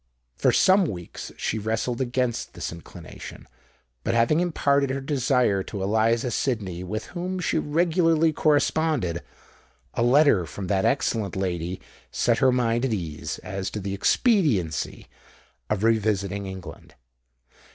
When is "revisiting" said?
15.83-16.47